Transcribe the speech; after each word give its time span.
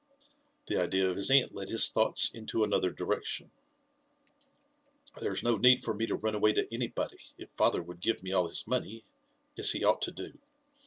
The 0.65 0.77
idea 0.81 1.07
of 1.11 1.15
his 1.17 1.29
aunt 1.29 1.53
led 1.53 1.69
his 1.69 1.91
thoughts 1.91 2.31
into 2.33 2.63
another 2.63 2.89
direction. 2.91 3.51
There's 5.19 5.43
no 5.43 5.57
need 5.57 5.83
for 5.83 5.93
me 5.93 6.07
to 6.07 6.15
run 6.15 6.33
away 6.33 6.53
to 6.53 6.67
anybody, 6.73 7.19
if 7.37 7.51
father 7.51 7.83
would 7.83 7.99
give 7.99 8.23
me 8.23 8.31
all 8.31 8.47
his 8.47 8.65
money, 8.65 9.03
as 9.59 9.73
he 9.73 9.83
ought 9.83 10.01
to 10.01 10.11
do. 10.11 10.39